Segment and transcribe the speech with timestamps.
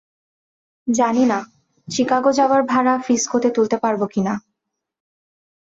[0.87, 1.39] জানি না,
[1.87, 4.33] চিকাগো যাবার ভাড়া ফ্রিস্কোতে তুলতে পারব কিনা।